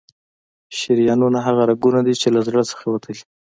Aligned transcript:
شریانونه 0.77 1.39
هغه 1.47 1.63
رګونه 1.69 1.99
دي 2.07 2.13
چې 2.21 2.27
له 2.35 2.41
زړه 2.47 2.61
څخه 2.71 2.85
وتلي. 2.89 3.21